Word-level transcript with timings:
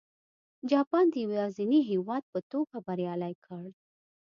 جاپان 0.71 1.05
د 1.11 1.15
یوازیني 1.25 1.79
هېواد 1.91 2.23
په 2.31 2.39
توګه 2.51 2.75
بریالی 2.87 3.33
کړ. 3.45 3.63